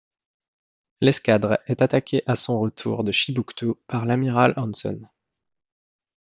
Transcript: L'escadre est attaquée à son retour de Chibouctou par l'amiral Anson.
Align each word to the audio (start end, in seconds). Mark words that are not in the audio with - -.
L'escadre 1.01 1.59
est 1.67 1.83
attaquée 1.83 2.23
à 2.25 2.35
son 2.35 2.59
retour 2.59 3.03
de 3.03 3.11
Chibouctou 3.11 3.75
par 3.85 4.05
l'amiral 4.07 4.51
Anson. 4.57 4.99